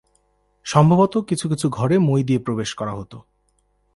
সম্ভবত 0.65 1.17
কিছু 1.17 1.49
কিছু 1.49 1.69
ঘরে 1.69 1.95
মই 1.99 2.23
দিয়ে 2.23 2.39
প্রবেশ 2.39 2.73
করা 2.73 2.93
হতো। 2.93 3.17